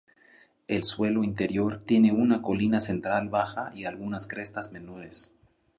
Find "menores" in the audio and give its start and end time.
4.71-5.29